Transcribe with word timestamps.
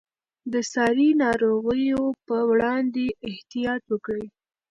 د 0.51 0.53
ساري 0.73 1.09
ناروغیو 1.23 2.03
پر 2.27 2.41
وړاندې 2.49 3.05
احتیاط 3.29 3.81
وکړئ. 3.91 4.25